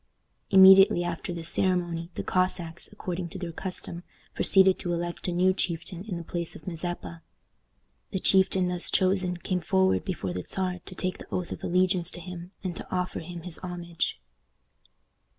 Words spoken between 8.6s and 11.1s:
thus chosen came forward before the Czar to